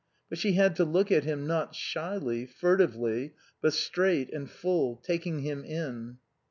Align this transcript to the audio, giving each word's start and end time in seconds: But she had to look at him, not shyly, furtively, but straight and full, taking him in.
But 0.29 0.39
she 0.39 0.53
had 0.53 0.75
to 0.77 0.83
look 0.83 1.11
at 1.11 1.25
him, 1.25 1.45
not 1.45 1.75
shyly, 1.75 2.47
furtively, 2.47 3.35
but 3.61 3.71
straight 3.73 4.33
and 4.33 4.49
full, 4.49 4.95
taking 4.95 5.41
him 5.41 5.63
in. 5.63 6.17